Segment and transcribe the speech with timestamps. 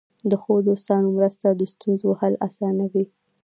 [0.29, 3.05] د ښو دوستانو مرسته د ستونزو حل اسانوي.